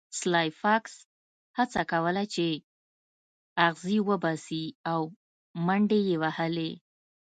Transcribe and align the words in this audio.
سلای 0.19 0.49
فاکس 0.61 0.93
هڅه 1.57 1.81
کوله 1.91 2.23
چې 2.33 2.47
اغزي 3.67 3.99
وباسي 4.09 4.65
او 4.91 5.01
منډې 5.65 5.99
یې 6.07 6.15
وهلې 6.23 6.71